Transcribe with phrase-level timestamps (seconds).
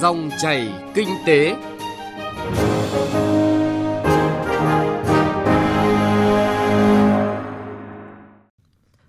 [0.00, 1.56] Dòng chảy kinh tế.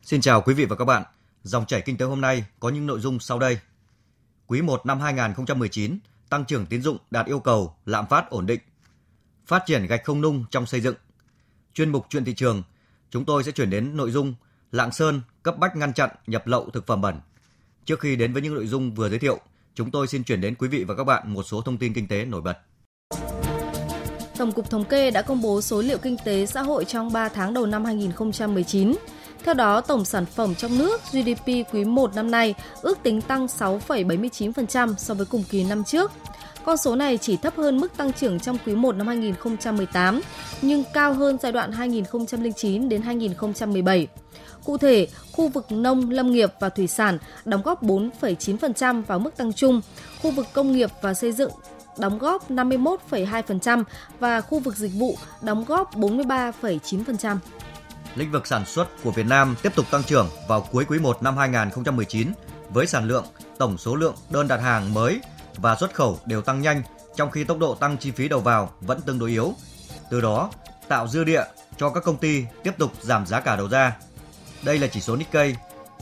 [0.03, 1.03] Xin chào quý vị và các bạn.
[1.43, 3.59] Dòng chảy kinh tế hôm nay có những nội dung sau đây.
[4.47, 5.97] Quý 1 năm 2019,
[6.29, 8.59] tăng trưởng tín dụng đạt yêu cầu, lạm phát ổn định.
[9.45, 10.95] Phát triển gạch không nung trong xây dựng.
[11.73, 12.63] Chuyên mục chuyện thị trường,
[13.09, 14.33] chúng tôi sẽ chuyển đến nội dung
[14.71, 17.19] Lạng Sơn cấp bách ngăn chặn nhập lậu thực phẩm bẩn.
[17.85, 19.39] Trước khi đến với những nội dung vừa giới thiệu,
[19.77, 22.07] chúng tôi xin chuyển đến quý vị và các bạn một số thông tin kinh
[22.07, 22.57] tế nổi bật.
[24.37, 27.29] Tổng cục Thống kê đã công bố số liệu kinh tế xã hội trong 3
[27.29, 28.93] tháng đầu năm 2019.
[29.43, 33.45] Theo đó, tổng sản phẩm trong nước GDP quý 1 năm nay ước tính tăng
[33.45, 36.11] 6,79% so với cùng kỳ năm trước.
[36.67, 40.21] Con số này chỉ thấp hơn mức tăng trưởng trong quý 1 năm 2018,
[40.61, 44.07] nhưng cao hơn giai đoạn 2009 đến 2017.
[44.63, 49.37] Cụ thể, khu vực nông, lâm nghiệp và thủy sản đóng góp 4,9% vào mức
[49.37, 49.81] tăng chung,
[50.21, 51.51] khu vực công nghiệp và xây dựng
[51.97, 53.83] đóng góp 51,2%
[54.19, 57.37] và khu vực dịch vụ đóng góp 43,9%.
[58.15, 61.23] Lĩnh vực sản xuất của Việt Nam tiếp tục tăng trưởng vào cuối quý 1
[61.23, 62.31] năm 2019
[62.69, 63.25] với sản lượng,
[63.57, 65.19] tổng số lượng đơn đặt hàng mới
[65.57, 66.81] và xuất khẩu đều tăng nhanh,
[67.15, 69.53] trong khi tốc độ tăng chi phí đầu vào vẫn tương đối yếu.
[70.09, 70.49] Từ đó,
[70.87, 71.43] tạo dư địa
[71.77, 73.97] cho các công ty tiếp tục giảm giá cả đầu ra.
[74.63, 75.55] Đây là chỉ số Nikkei,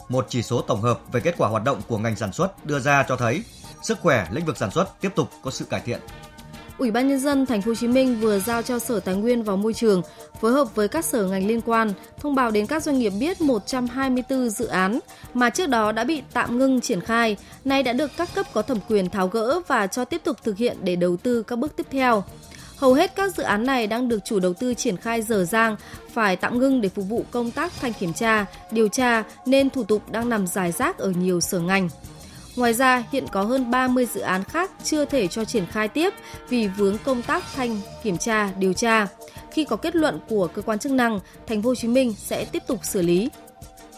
[0.10, 2.80] một chỉ số tổng hợp về kết quả hoạt động của ngành sản xuất đưa
[2.80, 3.44] ra cho thấy
[3.84, 6.00] sức khỏe lĩnh vực sản xuất tiếp tục có sự cải thiện.
[6.78, 9.44] Ủy ban nhân dân thành phố Hồ Chí Minh vừa giao cho Sở Tài nguyên
[9.44, 10.02] và Môi trường
[10.42, 13.42] phối hợp với các sở ngành liên quan thông báo đến các doanh nghiệp biết
[13.42, 15.00] 124 dự án
[15.34, 18.62] mà trước đó đã bị tạm ngưng triển khai, nay đã được các cấp có
[18.62, 21.76] thẩm quyền tháo gỡ và cho tiếp tục thực hiện để đầu tư các bước
[21.76, 22.24] tiếp theo.
[22.78, 25.76] Hầu hết các dự án này đang được chủ đầu tư triển khai dở dang,
[26.14, 29.84] phải tạm ngưng để phục vụ công tác thanh kiểm tra, điều tra nên thủ
[29.84, 31.90] tục đang nằm dài rác ở nhiều sở ngành.
[32.56, 36.14] Ngoài ra, hiện có hơn 30 dự án khác chưa thể cho triển khai tiếp
[36.50, 39.08] vì vướng công tác thanh kiểm tra, điều tra.
[39.52, 42.46] Khi có kết luận của cơ quan chức năng, thành phố Hồ Chí Minh sẽ
[42.46, 43.30] tiếp tục xử lý.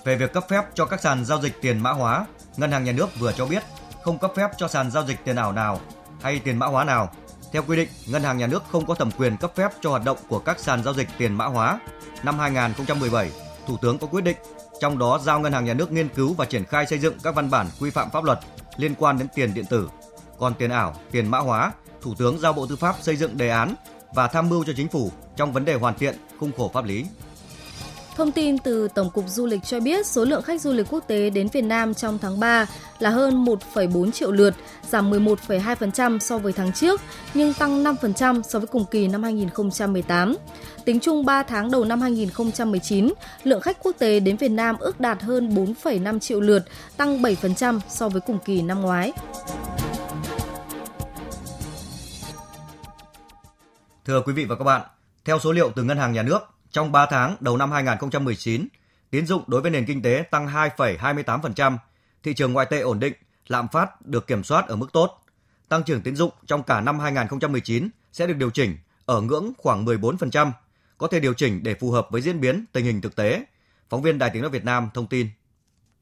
[0.04, 2.26] Về việc cấp phép cho các sàn giao dịch tiền mã hóa,
[2.58, 3.64] Ngân hàng Nhà nước vừa cho biết
[4.04, 5.80] không cấp phép cho sàn giao dịch tiền ảo nào
[6.22, 7.10] hay tiền mã hóa nào.
[7.52, 10.04] Theo quy định, Ngân hàng Nhà nước không có thẩm quyền cấp phép cho hoạt
[10.06, 11.80] động của các sàn giao dịch tiền mã hóa.
[12.24, 13.32] Năm 2017,
[13.68, 14.38] Thủ tướng có quyết định
[14.80, 17.36] trong đó giao Ngân hàng Nhà nước nghiên cứu và triển khai xây dựng các
[17.36, 18.40] văn bản quy phạm pháp luật
[18.78, 19.90] liên quan đến tiền điện tử.
[20.40, 21.72] Còn tiền ảo, tiền mã hóa,
[22.02, 23.76] Thủ tướng giao Bộ Tư pháp xây dựng đề án
[24.14, 27.06] và tham mưu cho chính phủ trong vấn đề hoàn thiện khung khổ pháp lý.
[28.18, 31.04] Thông tin từ Tổng cục Du lịch cho biết số lượng khách du lịch quốc
[31.08, 32.66] tế đến Việt Nam trong tháng 3
[33.00, 34.54] là hơn 1,4 triệu lượt,
[34.90, 37.02] giảm 11,2% so với tháng trước,
[37.34, 40.36] nhưng tăng 5% so với cùng kỳ năm 2018.
[40.86, 43.14] Tính chung 3 tháng đầu năm 2019,
[43.44, 46.64] lượng khách quốc tế đến Việt Nam ước đạt hơn 4,5 triệu lượt,
[46.98, 49.14] tăng 7% so với cùng kỳ năm ngoái.
[54.06, 54.82] Thưa quý vị và các bạn,
[55.26, 58.68] theo số liệu từ Ngân hàng Nhà nước, trong 3 tháng đầu năm 2019,
[59.10, 61.78] tín dụng đối với nền kinh tế tăng 2,28%,
[62.24, 63.14] thị trường ngoại tệ ổn định,
[63.48, 65.24] lạm phát được kiểm soát ở mức tốt.
[65.70, 69.86] Tăng trưởng tín dụng trong cả năm 2019 sẽ được điều chỉnh ở ngưỡng khoảng
[69.86, 70.52] 14%,
[70.98, 73.46] có thể điều chỉnh để phù hợp với diễn biến tình hình thực tế.
[73.90, 75.28] Phóng viên Đài Tiếng nói Việt Nam thông tin.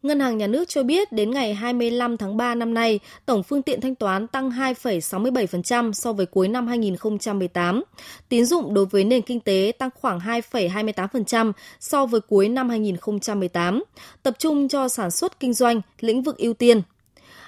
[0.05, 3.61] Ngân hàng Nhà nước cho biết đến ngày 25 tháng 3 năm nay, tổng phương
[3.61, 7.83] tiện thanh toán tăng 2,67% so với cuối năm 2018.
[8.29, 13.83] Tín dụng đối với nền kinh tế tăng khoảng 2,28% so với cuối năm 2018,
[14.23, 16.81] tập trung cho sản xuất kinh doanh, lĩnh vực ưu tiên.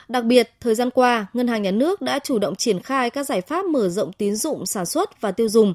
[0.07, 3.24] Đặc biệt, thời gian qua, Ngân hàng Nhà nước đã chủ động triển khai các
[3.24, 5.74] giải pháp mở rộng tín dụng sản xuất và tiêu dùng,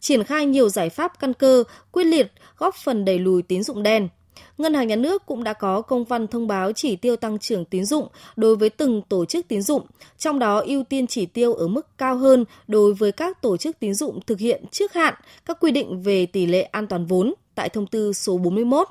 [0.00, 3.82] triển khai nhiều giải pháp căn cơ, quyết liệt góp phần đẩy lùi tín dụng
[3.82, 4.08] đen,
[4.58, 7.64] Ngân hàng Nhà nước cũng đã có công văn thông báo chỉ tiêu tăng trưởng
[7.64, 9.86] tín dụng đối với từng tổ chức tín dụng,
[10.18, 13.78] trong đó ưu tiên chỉ tiêu ở mức cao hơn đối với các tổ chức
[13.78, 15.14] tín dụng thực hiện trước hạn
[15.46, 18.88] các quy định về tỷ lệ an toàn vốn tại thông tư số 41.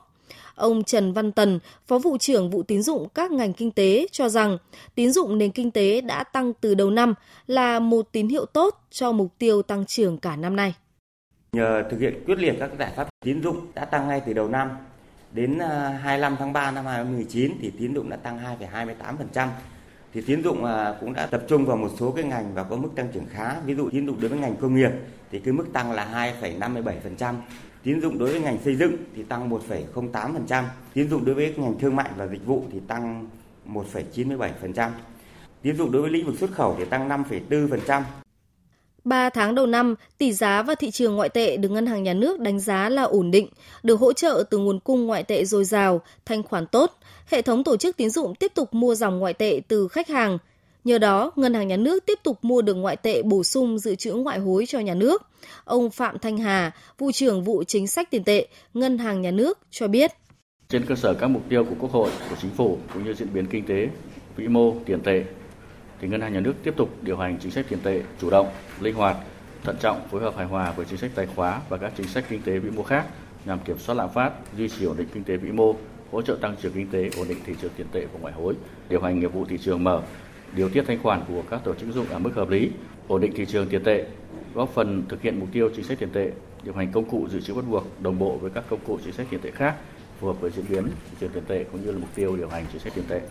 [0.56, 4.30] Ông Trần Văn Tần, Phó vụ trưởng vụ tín dụng các ngành kinh tế cho
[4.30, 4.58] rằng
[4.96, 7.14] tín dụng nền kinh tế đã tăng từ đầu năm
[7.48, 10.74] là một tín hiệu tốt cho mục tiêu tăng trưởng cả năm nay.
[11.52, 14.48] Nhờ thực hiện quyết liệt các giải pháp tín dụng đã tăng ngay từ đầu
[14.48, 14.70] năm,
[15.34, 19.48] Đến ờ, 25 tháng 3 năm 2019 thì tín dụng đã tăng 2,28%.
[20.14, 22.76] Thì tín dụng ờ, cũng đã tập trung vào một số cái ngành và có
[22.76, 23.56] mức tăng trưởng khá.
[23.66, 24.92] Ví dụ tín dụng đối với ngành công nghiệp
[25.32, 27.36] thì cái mức tăng là 2,57%.
[27.84, 30.64] Tín dụng đối với ngành xây dựng thì tăng 1,08%.
[30.94, 33.28] Tín dụng đối với ngành thương mại và dịch vụ thì tăng
[33.68, 34.90] 1,97%.
[35.62, 38.02] Tín dụng đối với lĩnh vực xuất khẩu thì tăng 5,4%.
[39.04, 42.14] 3 tháng đầu năm, tỷ giá và thị trường ngoại tệ được Ngân hàng Nhà
[42.14, 43.48] nước đánh giá là ổn định,
[43.84, 46.98] được hỗ trợ từ nguồn cung ngoại tệ dồi dào, thanh khoản tốt.
[47.28, 50.38] Hệ thống tổ chức tín dụng tiếp tục mua dòng ngoại tệ từ khách hàng.
[50.84, 53.96] Nhờ đó, Ngân hàng Nhà nước tiếp tục mua được ngoại tệ bổ sung dự
[53.96, 55.22] trữ ngoại hối cho nhà nước.
[55.64, 59.60] Ông Phạm Thanh Hà, vụ trưởng vụ chính sách tiền tệ, Ngân hàng Nhà nước
[59.72, 60.12] cho biết.
[60.70, 63.34] Trên cơ sở các mục tiêu của Quốc hội, của Chính phủ cũng như diễn
[63.34, 63.88] biến kinh tế,
[64.36, 65.24] vĩ mô, tiền tệ,
[66.02, 68.48] thì Ngân hàng Nhà nước tiếp tục điều hành chính sách tiền tệ chủ động,
[68.80, 69.18] linh hoạt,
[69.64, 72.26] thận trọng, phối hợp hài hòa với chính sách tài khóa và các chính sách
[72.30, 73.06] kinh tế vĩ mô khác
[73.46, 75.76] nhằm kiểm soát lạm phát, duy trì ổn định kinh tế vĩ mô,
[76.12, 78.54] hỗ trợ tăng trưởng kinh tế, ổn định thị trường tiền tệ và ngoại hối,
[78.90, 80.02] điều hành nghiệp vụ thị trường mở,
[80.56, 82.72] điều tiết thanh khoản của các tổ chức dụng ở mức hợp lý,
[83.08, 84.06] ổn định thị trường tiền tệ,
[84.54, 86.32] góp phần thực hiện mục tiêu chính sách tiền tệ,
[86.64, 89.14] điều hành công cụ dự trữ bắt buộc đồng bộ với các công cụ chính
[89.14, 89.76] sách tiền tệ khác
[90.20, 92.50] phù hợp với diễn biến thị trường tiền tệ cũng như là mục tiêu điều
[92.50, 93.22] hành chính sách tiền tệ.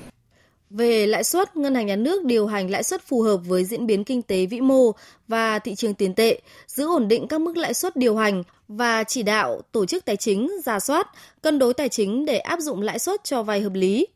[0.71, 3.87] Về lãi suất, Ngân hàng Nhà nước điều hành lãi suất phù hợp với diễn
[3.87, 4.93] biến kinh tế vĩ mô
[5.29, 9.05] và thị trường tiền tệ, giữ ổn định các mức lãi suất điều hành và
[9.05, 11.09] chỉ đạo tổ chức tài chính giả soát,
[11.43, 14.07] cân đối tài chính để áp dụng lãi suất cho vay hợp lý.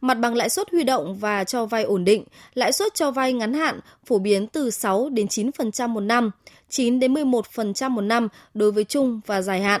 [0.00, 2.24] Mặt bằng lãi suất huy động và cho vay ổn định,
[2.54, 6.30] lãi suất cho vay ngắn hạn phổ biến từ 6 đến 9% một năm,
[6.68, 9.80] 9 đến 11% một năm đối với chung và dài hạn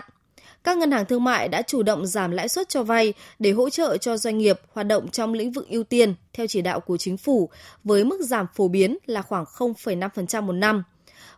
[0.64, 3.70] các ngân hàng thương mại đã chủ động giảm lãi suất cho vay để hỗ
[3.70, 6.96] trợ cho doanh nghiệp hoạt động trong lĩnh vực ưu tiên theo chỉ đạo của
[6.96, 7.50] chính phủ
[7.84, 10.84] với mức giảm phổ biến là khoảng 0,5% một năm.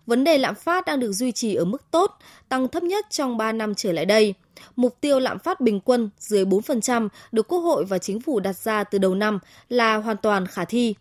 [0.06, 2.18] Vấn đề lạm phát đang được duy trì ở mức tốt,
[2.48, 4.34] tăng thấp nhất trong 3 năm trở lại đây.
[4.76, 8.56] Mục tiêu lạm phát bình quân dưới 4% được Quốc hội và Chính phủ đặt
[8.56, 9.38] ra từ đầu năm
[9.68, 10.94] là hoàn toàn khả thi.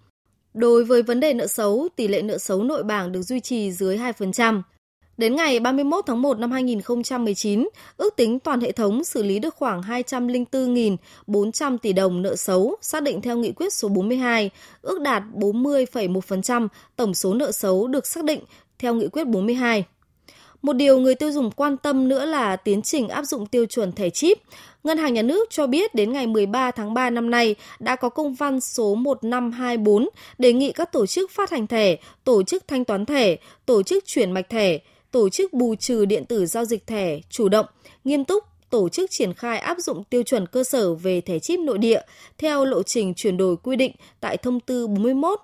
[0.54, 3.72] Đối với vấn đề nợ xấu, tỷ lệ nợ xấu nội bảng được duy trì
[3.72, 4.62] dưới 2%.
[5.18, 9.56] Đến ngày 31 tháng 1 năm 2019, ước tính toàn hệ thống xử lý được
[9.56, 14.50] khoảng 204.400 tỷ đồng nợ xấu, xác định theo nghị quyết số 42,
[14.82, 18.40] ước đạt 40,1% tổng số nợ xấu được xác định
[18.80, 19.86] theo nghị quyết 42.
[20.62, 23.92] Một điều người tiêu dùng quan tâm nữa là tiến trình áp dụng tiêu chuẩn
[23.92, 24.38] thẻ chip.
[24.84, 28.10] Ngân hàng Nhà nước cho biết đến ngày 13 tháng 3 năm nay đã có
[28.10, 32.86] công văn số 1524 đề nghị các tổ chức phát hành thẻ, tổ chức thanh
[32.86, 33.36] toán thẻ,
[33.66, 34.80] tổ chức chuyển mạch thẻ,
[35.12, 37.66] tổ chức bù trừ điện tử giao dịch thẻ chủ động,
[38.04, 41.60] nghiêm túc tổ chức triển khai áp dụng tiêu chuẩn cơ sở về thẻ chip
[41.60, 42.02] nội địa
[42.38, 45.40] theo lộ trình chuyển đổi quy định tại thông tư 41.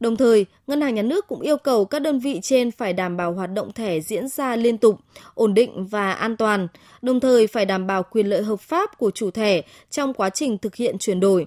[0.00, 3.16] Đồng thời, Ngân hàng Nhà nước cũng yêu cầu các đơn vị trên phải đảm
[3.16, 4.98] bảo hoạt động thẻ diễn ra liên tục,
[5.34, 6.68] ổn định và an toàn,
[7.02, 10.58] đồng thời phải đảm bảo quyền lợi hợp pháp của chủ thẻ trong quá trình
[10.58, 11.46] thực hiện chuyển đổi.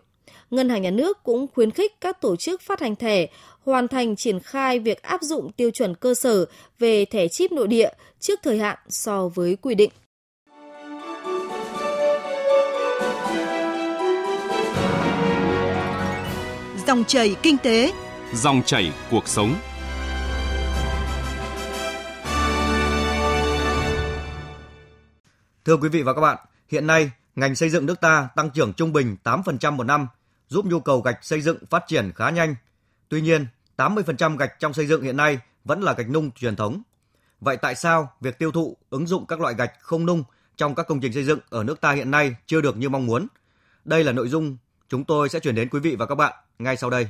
[0.52, 3.28] Ngân hàng Nhà nước cũng khuyến khích các tổ chức phát hành thẻ
[3.66, 6.46] hoàn thành triển khai việc áp dụng tiêu chuẩn cơ sở
[6.80, 7.90] về thẻ chip nội địa
[8.20, 9.92] trước thời hạn so với quy định.
[16.88, 17.94] Dòng chảy kinh tế,
[18.34, 19.56] dòng chảy cuộc sống.
[25.66, 28.74] Thưa quý vị và các bạn, hiện nay ngành xây dựng nước ta tăng trưởng
[28.74, 30.08] trung bình 8% một năm,
[30.48, 32.56] giúp nhu cầu gạch xây dựng phát triển khá nhanh.
[33.10, 33.48] Tuy nhiên,
[33.78, 36.82] 80% gạch trong xây dựng hiện nay vẫn là gạch nung truyền thống.
[37.42, 40.24] Vậy tại sao việc tiêu thụ, ứng dụng các loại gạch không nung
[40.58, 43.06] trong các công trình xây dựng ở nước ta hiện nay chưa được như mong
[43.06, 43.28] muốn?
[43.86, 44.58] Đây là nội dung
[44.90, 47.10] chúng tôi sẽ chuyển đến quý vị và các bạn ngay sau đây.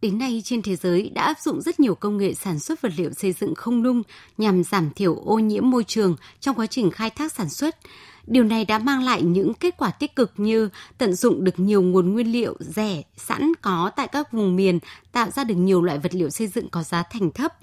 [0.00, 2.92] Đến nay trên thế giới đã áp dụng rất nhiều công nghệ sản xuất vật
[2.96, 4.02] liệu xây dựng không nung
[4.38, 7.76] nhằm giảm thiểu ô nhiễm môi trường trong quá trình khai thác sản xuất.
[8.30, 11.82] Điều này đã mang lại những kết quả tích cực như tận dụng được nhiều
[11.82, 14.78] nguồn nguyên liệu rẻ sẵn có tại các vùng miền,
[15.12, 17.54] tạo ra được nhiều loại vật liệu xây dựng có giá thành thấp.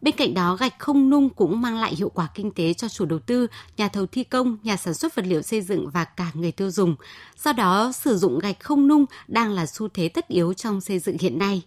[0.00, 3.04] Bên cạnh đó, gạch không nung cũng mang lại hiệu quả kinh tế cho chủ
[3.04, 3.46] đầu tư,
[3.76, 6.70] nhà thầu thi công, nhà sản xuất vật liệu xây dựng và cả người tiêu
[6.70, 6.96] dùng.
[7.42, 10.98] Do đó, sử dụng gạch không nung đang là xu thế tất yếu trong xây
[10.98, 11.62] dựng hiện nay.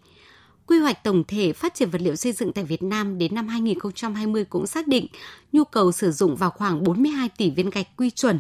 [0.68, 3.48] Quy hoạch tổng thể phát triển vật liệu xây dựng tại Việt Nam đến năm
[3.48, 5.08] 2020 cũng xác định
[5.52, 8.40] nhu cầu sử dụng vào khoảng 42 tỷ viên gạch quy chuẩn.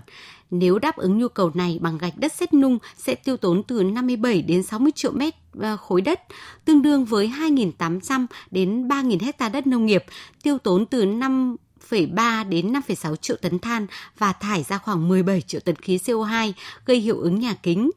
[0.51, 3.83] Nếu đáp ứng nhu cầu này bằng gạch đất sét nung sẽ tiêu tốn từ
[3.83, 6.19] 57 đến 60 triệu mét ờ, khối đất,
[6.65, 10.03] tương đương với 2.800 đến 3.000 hecta đất nông nghiệp,
[10.43, 11.55] tiêu tốn từ 5
[11.89, 13.87] 5,3 đến 5,6 triệu tấn than
[14.17, 16.53] và thải ra khoảng 17 triệu tấn khí CO2,
[16.85, 17.91] gây hiệu ứng nhà kính.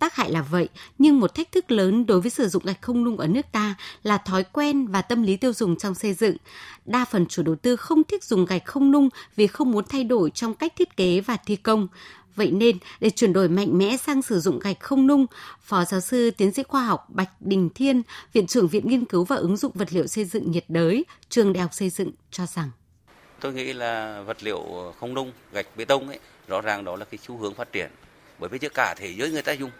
[0.00, 3.04] Tác hại là vậy, nhưng một thách thức lớn đối với sử dụng gạch không
[3.04, 6.36] nung ở nước ta là thói quen và tâm lý tiêu dùng trong xây dựng.
[6.84, 10.04] Đa phần chủ đầu tư không thích dùng gạch không nung vì không muốn thay
[10.04, 11.88] đổi trong cách thiết kế và thi công.
[12.36, 15.26] Vậy nên, để chuyển đổi mạnh mẽ sang sử dụng gạch không nung,
[15.60, 18.02] Phó giáo sư tiến sĩ khoa học Bạch Đình Thiên,
[18.32, 21.52] Viện trưởng Viện Nghiên cứu và ứng dụng vật liệu xây dựng nhiệt đới, Trường
[21.52, 22.70] Đại học Xây dựng cho rằng
[23.40, 24.62] Tôi nghĩ là vật liệu
[25.00, 27.90] không nung, gạch bê tông ấy, rõ ràng đó là cái xu hướng phát triển.
[28.38, 29.70] Bởi vì cả thế giới người ta dùng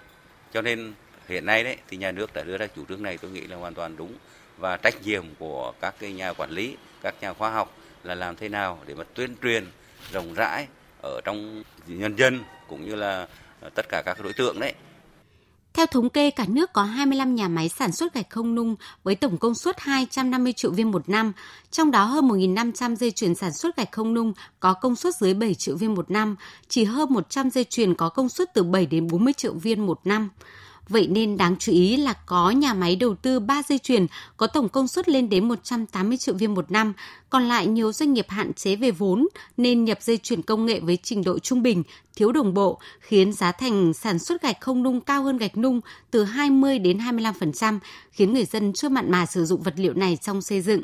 [0.52, 0.92] cho nên
[1.28, 3.56] hiện nay đấy thì nhà nước đã đưa ra chủ trương này tôi nghĩ là
[3.56, 4.14] hoàn toàn đúng.
[4.58, 8.36] Và trách nhiệm của các cái nhà quản lý, các nhà khoa học là làm
[8.36, 9.66] thế nào để mà tuyên truyền
[10.12, 10.66] rộng rãi
[11.02, 13.26] ở trong nhân dân cũng như là
[13.60, 14.74] ờ, tất cả các đối tượng đấy.
[15.74, 19.14] Theo thống kê, cả nước có 25 nhà máy sản xuất gạch không nung với
[19.14, 21.32] tổng công suất 250 triệu viên một năm,
[21.70, 25.34] trong đó hơn 1.500 dây chuyền sản xuất gạch không nung có công suất dưới
[25.34, 26.36] 7 triệu viên một năm,
[26.68, 30.00] chỉ hơn 100 dây chuyền có công suất từ 7 đến 40 triệu viên một
[30.04, 30.28] năm.
[30.90, 34.06] Vậy nên đáng chú ý là có nhà máy đầu tư 3 dây chuyền
[34.36, 36.92] có tổng công suất lên đến 180 triệu viên một năm,
[37.30, 40.80] còn lại nhiều doanh nghiệp hạn chế về vốn nên nhập dây chuyền công nghệ
[40.80, 41.82] với trình độ trung bình,
[42.16, 45.80] thiếu đồng bộ, khiến giá thành sản xuất gạch không nung cao hơn gạch nung
[46.10, 47.78] từ 20 đến 25%,
[48.10, 50.82] khiến người dân chưa mặn mà sử dụng vật liệu này trong xây dựng.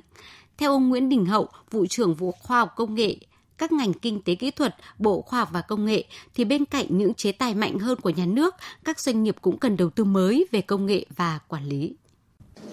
[0.58, 3.16] Theo ông Nguyễn Đình Hậu, vụ trưởng vụ khoa học công nghệ
[3.58, 6.86] các ngành kinh tế kỹ thuật, Bộ Khoa học và Công nghệ thì bên cạnh
[6.88, 10.04] những chế tài mạnh hơn của nhà nước, các doanh nghiệp cũng cần đầu tư
[10.04, 11.94] mới về công nghệ và quản lý.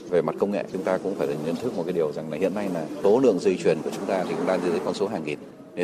[0.09, 2.37] Về mặt công nghệ chúng ta cũng phải nhận thức một cái điều rằng là
[2.37, 4.93] hiện nay là số lượng dây chuyền của chúng ta thì cũng đang dưới con
[4.93, 5.39] số hàng nghìn.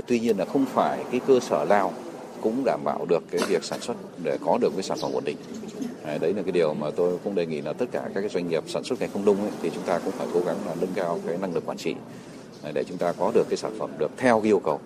[0.07, 1.93] Tuy nhiên là không phải cái cơ sở nào
[2.41, 5.23] cũng đảm bảo được cái việc sản xuất để có được cái sản phẩm ổn
[5.25, 5.37] định.
[6.03, 8.49] Đấy là cái điều mà tôi cũng đề nghị là tất cả các cái doanh
[8.49, 10.75] nghiệp sản xuất ngành không nung ấy, thì chúng ta cũng phải cố gắng là
[10.81, 11.95] nâng cao cái năng lực quản trị
[12.73, 14.81] để chúng ta có được cái sản phẩm được theo yêu cầu.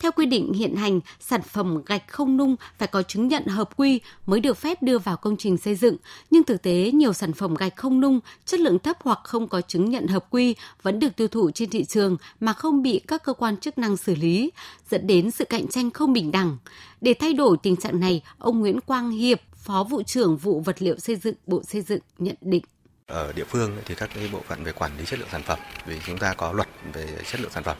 [0.00, 3.76] Theo quy định hiện hành, sản phẩm gạch không nung phải có chứng nhận hợp
[3.76, 5.96] quy mới được phép đưa vào công trình xây dựng,
[6.30, 9.60] nhưng thực tế nhiều sản phẩm gạch không nung chất lượng thấp hoặc không có
[9.60, 13.24] chứng nhận hợp quy vẫn được tiêu thụ trên thị trường mà không bị các
[13.24, 14.50] cơ quan chức năng xử lý,
[14.90, 16.56] dẫn đến sự cạnh tranh không bình đẳng.
[17.00, 20.82] Để thay đổi tình trạng này, ông Nguyễn Quang Hiệp, Phó vụ trưởng vụ vật
[20.82, 22.62] liệu xây dựng Bộ Xây dựng nhận định
[23.10, 25.58] ở địa phương thì các cái bộ phận về quản lý chất lượng sản phẩm,
[25.86, 27.76] vì chúng ta có luật về chất lượng sản phẩm,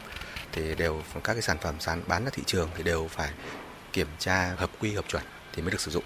[0.51, 3.29] thì đều, các cái sản phẩm sản bán ra thị trường thì đều phải
[3.93, 5.23] kiểm tra hợp quy hợp chuẩn
[5.53, 6.03] thì mới được sử dụng.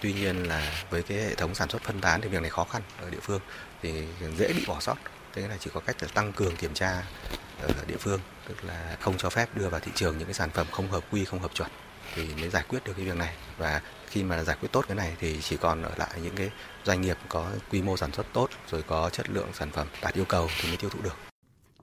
[0.00, 2.64] Tuy nhiên là với cái hệ thống sản xuất phân tán thì việc này khó
[2.64, 3.40] khăn ở địa phương,
[3.82, 4.04] thì
[4.36, 4.96] dễ bị bỏ sót.
[5.32, 7.02] Thế là chỉ có cách là tăng cường kiểm tra
[7.62, 10.50] ở địa phương, tức là không cho phép đưa vào thị trường những cái sản
[10.50, 11.68] phẩm không hợp quy, không hợp chuẩn
[12.14, 13.34] thì mới giải quyết được cái việc này.
[13.58, 13.80] Và
[14.14, 16.50] khi mà giải quyết tốt cái này thì chỉ còn ở lại những cái
[16.84, 20.14] doanh nghiệp có quy mô sản xuất tốt, rồi có chất lượng sản phẩm đạt
[20.14, 21.33] yêu cầu thì mới tiêu thụ được.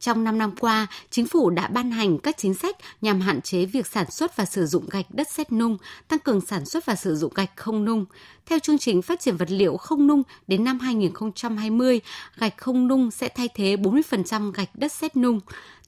[0.01, 3.65] Trong 5 năm qua, chính phủ đã ban hành các chính sách nhằm hạn chế
[3.65, 5.77] việc sản xuất và sử dụng gạch đất sét nung,
[6.08, 8.05] tăng cường sản xuất và sử dụng gạch không nung.
[8.46, 12.01] Theo chương trình phát triển vật liệu không nung đến năm 2020,
[12.38, 15.39] gạch không nung sẽ thay thế 40% gạch đất sét nung.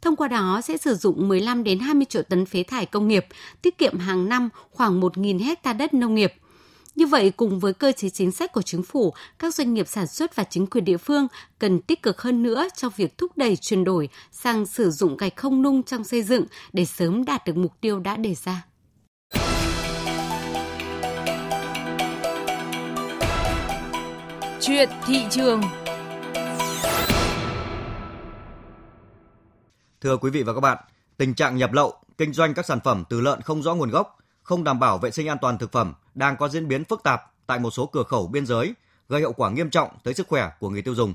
[0.02, 3.26] Thông qua đó sẽ sử dụng 15 đến 20 triệu tấn phế thải công nghiệp,
[3.62, 6.34] tiết kiệm hàng năm khoảng 1.000 hecta đất nông nghiệp.
[6.96, 10.08] Như vậy, cùng với cơ chế chính sách của chính phủ, các doanh nghiệp sản
[10.08, 11.28] xuất và chính quyền địa phương
[11.60, 15.36] cần tích cực hơn nữa trong việc thúc đẩy chuyển đổi sang sử dụng gạch
[15.36, 18.66] không nung trong xây dựng để sớm đạt được mục tiêu đã đề ra.
[24.62, 25.62] Chuyện thị trường
[30.02, 30.78] Thưa quý vị và các bạn,
[31.18, 34.18] tình trạng nhập lậu, kinh doanh các sản phẩm từ lợn không rõ nguồn gốc,
[34.44, 37.22] không đảm bảo vệ sinh an toàn thực phẩm đang có diễn biến phức tạp
[37.48, 38.74] tại một số cửa khẩu biên giới,
[39.10, 41.14] gây hậu quả nghiêm trọng tới sức khỏe của người tiêu dùng.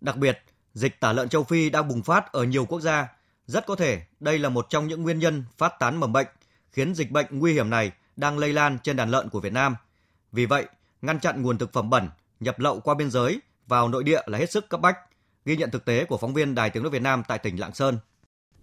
[0.00, 0.42] Đặc biệt,
[0.74, 3.08] dịch tả lợn châu Phi đang bùng phát ở nhiều quốc gia.
[3.46, 6.26] Rất có thể đây là một trong những nguyên nhân phát tán mầm bệnh,
[6.72, 9.76] khiến dịch bệnh nguy hiểm này đang lây lan trên đàn lợn của Việt Nam.
[10.32, 10.66] Vì vậy,
[11.02, 12.08] ngăn chặn nguồn thực phẩm bẩn
[12.40, 14.98] nhập lậu qua biên giới vào nội địa là hết sức cấp bách.
[15.44, 17.74] Ghi nhận thực tế của phóng viên Đài Tiếng nói Việt Nam tại tỉnh Lạng
[17.74, 17.98] Sơn.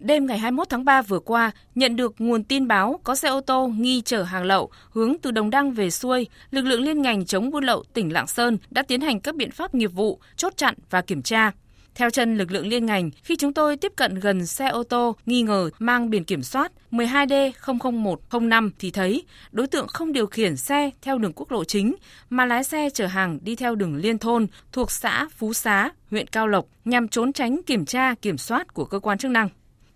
[0.04, 3.40] Đêm ngày 21 tháng 3 vừa qua, nhận được nguồn tin báo có xe ô
[3.40, 7.26] tô nghi chở hàng lậu hướng từ Đồng Đăng về xuôi, lực lượng liên ngành
[7.26, 10.52] chống buôn lậu tỉnh Lạng Sơn đã tiến hành các biện pháp nghiệp vụ, chốt
[10.56, 11.52] chặn và kiểm tra.
[11.94, 15.16] Theo chân lực lượng liên ngành, khi chúng tôi tiếp cận gần xe ô tô
[15.26, 20.90] nghi ngờ mang biển kiểm soát 12D00105 thì thấy đối tượng không điều khiển xe
[21.02, 21.94] theo đường quốc lộ chính
[22.30, 26.26] mà lái xe chở hàng đi theo đường liên thôn thuộc xã Phú Xá, huyện
[26.26, 29.48] Cao Lộc nhằm trốn tránh kiểm tra kiểm soát của cơ quan chức năng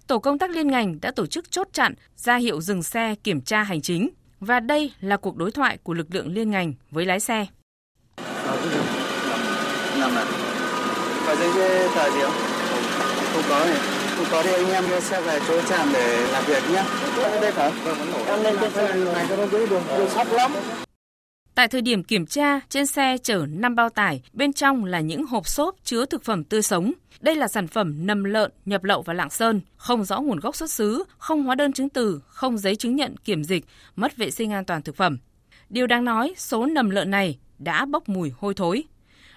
[0.08, 3.40] tổ công tác liên ngành đã tổ chức chốt chặn, ra hiệu dừng xe kiểm
[3.40, 4.08] tra hành chính.
[4.40, 7.46] Và đây là cuộc đối thoại của lực lượng liên ngành với lái xe.
[11.26, 12.32] Có giấy tờ gì không?
[13.32, 13.78] Không có này.
[14.16, 16.84] Không có thì anh em đưa xe về chỗ trạm để làm việc nhé.
[17.40, 17.72] Đây phải.
[18.26, 20.52] Em lên trên xe này cho nó dễ đường, đường sắp lắm.
[21.58, 25.26] Tại thời điểm kiểm tra, trên xe chở 5 bao tải, bên trong là những
[25.26, 26.92] hộp xốp chứa thực phẩm tươi sống.
[27.20, 30.56] Đây là sản phẩm nầm lợn nhập lậu vào Lạng Sơn, không rõ nguồn gốc
[30.56, 33.64] xuất xứ, không hóa đơn chứng từ, không giấy chứng nhận kiểm dịch,
[33.96, 35.18] mất vệ sinh an toàn thực phẩm.
[35.70, 38.84] Điều đáng nói, số nầm lợn này đã bốc mùi hôi thối.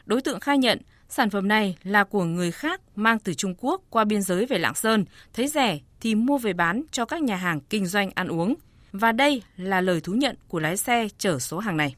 [0.06, 3.82] Đối tượng khai nhận sản phẩm này là của người khác mang từ Trung Quốc
[3.90, 7.36] qua biên giới về Lạng Sơn, thấy rẻ thì mua về bán cho các nhà
[7.36, 8.56] hàng kinh doanh ăn uống.
[8.92, 11.96] Và đây là lời thú nhận của lái xe chở số hàng này.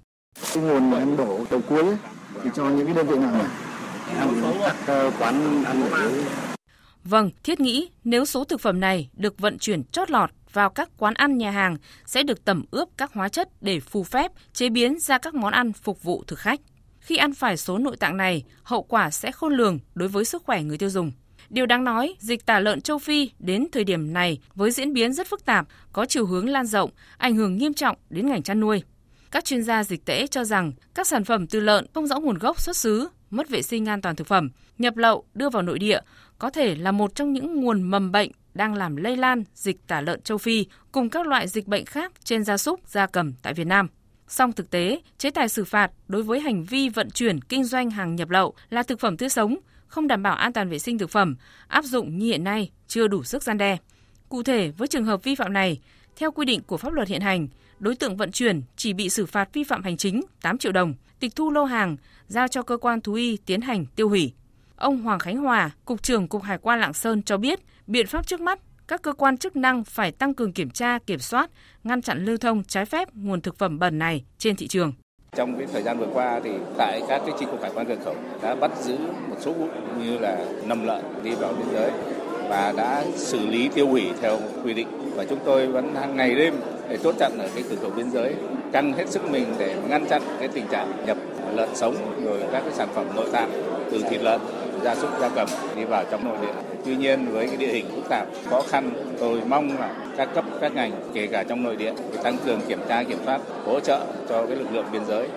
[0.53, 1.97] Cái nguồn mà em đổ đầu cuối
[2.43, 3.47] thì cho những cái đơn vị nào này?
[4.85, 6.23] các quán ăn uống.
[7.03, 10.89] Vâng, thiết nghĩ nếu số thực phẩm này được vận chuyển chót lọt vào các
[10.97, 14.69] quán ăn nhà hàng sẽ được tẩm ướp các hóa chất để phù phép chế
[14.69, 16.59] biến ra các món ăn phục vụ thực khách.
[16.99, 20.43] Khi ăn phải số nội tạng này, hậu quả sẽ khôn lường đối với sức
[20.43, 21.11] khỏe người tiêu dùng.
[21.49, 25.13] Điều đáng nói, dịch tả lợn châu Phi đến thời điểm này với diễn biến
[25.13, 28.59] rất phức tạp, có chiều hướng lan rộng, ảnh hưởng nghiêm trọng đến ngành chăn
[28.59, 28.83] nuôi.
[29.33, 32.37] Các chuyên gia dịch tễ cho rằng các sản phẩm từ lợn không rõ nguồn
[32.37, 35.79] gốc xuất xứ, mất vệ sinh an toàn thực phẩm, nhập lậu đưa vào nội
[35.79, 35.99] địa
[36.39, 40.01] có thể là một trong những nguồn mầm bệnh đang làm lây lan dịch tả
[40.01, 43.53] lợn châu Phi cùng các loại dịch bệnh khác trên gia súc, gia cầm tại
[43.53, 43.87] Việt Nam.
[44.27, 47.91] Song thực tế, chế tài xử phạt đối với hành vi vận chuyển kinh doanh
[47.91, 50.97] hàng nhập lậu là thực phẩm tươi sống, không đảm bảo an toàn vệ sinh
[50.97, 51.35] thực phẩm,
[51.67, 53.77] áp dụng như hiện nay chưa đủ sức gian đe.
[54.29, 55.79] Cụ thể, với trường hợp vi phạm này,
[56.15, 57.47] theo quy định của pháp luật hiện hành,
[57.83, 60.93] đối tượng vận chuyển chỉ bị xử phạt vi phạm hành chính 8 triệu đồng,
[61.19, 61.97] tịch thu lô hàng,
[62.27, 64.33] giao cho cơ quan thú y tiến hành tiêu hủy.
[64.75, 68.27] Ông Hoàng Khánh Hòa, Cục trưởng Cục Hải quan Lạng Sơn cho biết, biện pháp
[68.27, 71.49] trước mắt các cơ quan chức năng phải tăng cường kiểm tra, kiểm soát,
[71.83, 74.93] ngăn chặn lưu thông trái phép nguồn thực phẩm bẩn này trên thị trường.
[75.35, 77.97] Trong cái thời gian vừa qua thì tại các cái chi cục hải quan cửa
[78.05, 78.97] khẩu đã bắt giữ
[79.29, 79.67] một số vụ
[79.99, 81.91] như là nầm lợn đi vào biên giới
[82.49, 86.35] và đã xử lý tiêu hủy theo quy định và chúng tôi vẫn hàng ngày
[86.35, 86.53] đêm
[86.89, 88.33] để chốt chặn ở cái cửa khẩu biên giới
[88.71, 91.17] căng hết sức mình để ngăn chặn cái tình trạng nhập
[91.55, 93.49] lợn sống rồi các cái sản phẩm nội tạng
[93.91, 94.39] từ thịt lợn
[94.83, 96.53] gia súc gia cầm đi vào trong nội địa.
[96.85, 100.45] Tuy nhiên với cái địa hình phức tạp, khó khăn, tôi mong là các cấp
[100.61, 103.99] các ngành kể cả trong nội địa tăng cường kiểm tra kiểm soát hỗ trợ
[104.29, 105.27] cho cái lực lượng biên giới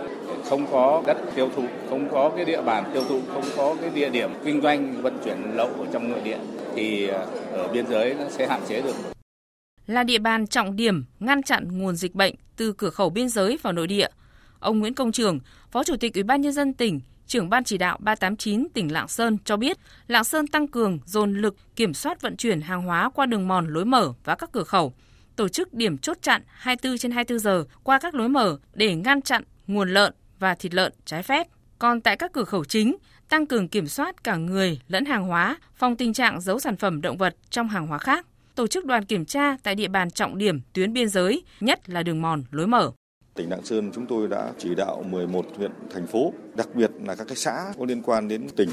[0.49, 3.91] không có đất tiêu thụ, không có cái địa bàn tiêu thụ, không có cái
[3.95, 6.39] địa điểm kinh doanh vận chuyển lậu ở trong nội địa
[6.75, 9.16] thì ờ, ở biên giới nó sẽ hạn chế được.
[9.87, 13.59] Là địa bàn trọng điểm ngăn chặn nguồn dịch bệnh từ cửa khẩu biên giới
[13.63, 14.09] vào nội địa.
[14.61, 15.39] Ông Nguyễn Công Trường,
[15.71, 19.09] Phó Chủ tịch Ủy ban nhân dân tỉnh trưởng ban chỉ đạo 389 tỉnh Lạng
[19.09, 19.79] Sơn cho biết,
[20.09, 23.69] Lạng Sơn tăng cường dồn lực kiểm soát vận chuyển hàng hóa qua đường mòn
[23.69, 24.95] lối mở và các cửa khẩu,
[25.37, 29.23] tổ chức điểm chốt chặn 24 trên 24 giờ qua các lối mở để ngăn
[29.23, 31.47] chặn nguồn lợn và thịt lợn trái phép.
[31.79, 32.97] Còn tại các cửa khẩu chính,
[33.29, 37.01] tăng cường kiểm soát cả người lẫn hàng hóa, phòng tình trạng giấu sản phẩm
[37.01, 40.39] động vật trong hàng hóa khác, tổ chức đoàn kiểm tra tại địa bàn trọng
[40.39, 42.93] điểm tuyến biên giới, nhất là đường mòn lối mở.
[43.35, 47.15] Tỉnh Lạng Sơn chúng tôi đã chỉ đạo 11 huyện, thành phố, đặc biệt là
[47.15, 48.69] các cái xã có liên quan đến tỉnh,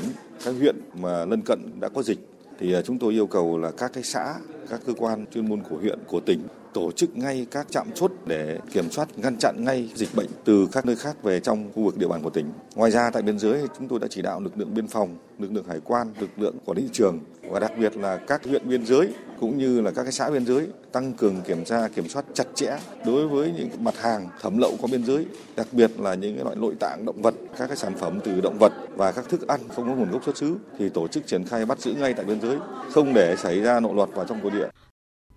[0.46, 2.20] các huyện mà lân cận đã có dịch
[2.60, 4.36] thì à, chúng tôi yêu cầu là các cái xã,
[4.70, 6.40] các cơ quan chuyên môn của huyện, của tỉnh
[6.74, 10.68] tổ chức ngay các trạm chốt để kiểm soát ngăn chặn ngay dịch bệnh từ
[10.72, 12.52] các nơi khác về trong khu vực địa bàn của tỉnh.
[12.76, 15.52] Ngoài ra tại biên giới chúng tôi đã chỉ đạo lực lượng biên phòng, lực
[15.52, 18.70] lượng hải quan, lực lượng quản lý thị trường và đặc biệt là các huyện
[18.70, 19.10] biên giới
[19.40, 22.48] cũng như là các cái xã biên giới tăng cường kiểm tra kiểm soát chặt
[22.56, 26.36] chẽ đối với những mặt hàng thẩm lậu qua biên giới, đặc biệt là những
[26.36, 29.30] cái loại nội tạng động vật, các cái sản phẩm từ động vật và các
[29.30, 31.94] thức ăn không có nguồn gốc xuất xứ thì tổ chức triển khai bắt giữ
[31.94, 32.58] ngay tại biên giới,
[32.92, 34.68] không để xảy ra nội luật vào trong nội địa.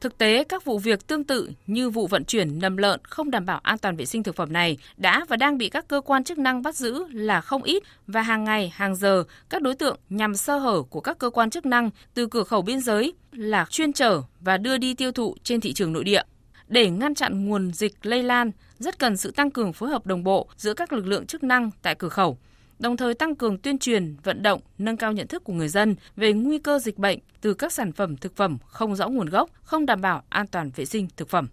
[0.00, 3.46] Thực tế, các vụ việc tương tự như vụ vận chuyển nầm lợn không đảm
[3.46, 6.24] bảo an toàn vệ sinh thực phẩm này đã và đang bị các cơ quan
[6.24, 9.98] chức năng bắt giữ là không ít và hàng ngày, hàng giờ, các đối tượng
[10.10, 13.66] nhằm sơ hở của các cơ quan chức năng từ cửa khẩu biên giới là
[13.70, 16.22] chuyên trở và đưa đi tiêu thụ trên thị trường nội địa.
[16.68, 20.24] Để ngăn chặn nguồn dịch lây lan, rất cần sự tăng cường phối hợp đồng
[20.24, 22.38] bộ giữa các lực lượng chức năng tại cửa khẩu
[22.78, 25.96] đồng thời tăng cường tuyên truyền, vận động, nâng cao nhận thức của người dân
[26.16, 29.50] về nguy cơ dịch bệnh từ các sản phẩm thực phẩm không rõ nguồn gốc,
[29.62, 31.48] không đảm bảo an toàn vệ sinh thực phẩm.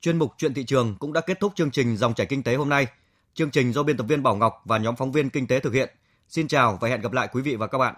[0.00, 2.54] Chuyên mục Chuyện thị trường cũng đã kết thúc chương trình Dòng chảy kinh tế
[2.54, 2.86] hôm nay.
[3.34, 5.74] Chương trình do biên tập viên Bảo Ngọc và nhóm phóng viên kinh tế thực
[5.74, 5.90] hiện.
[6.28, 7.94] Xin chào và hẹn gặp lại quý vị và các bạn.